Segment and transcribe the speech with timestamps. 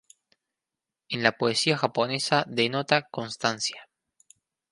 [1.09, 3.87] En la poesía japonesa, denota "constancia".